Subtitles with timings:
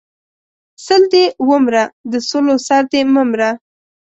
[0.85, 3.49] سل دې و مره، د سلو سر دې مه مره!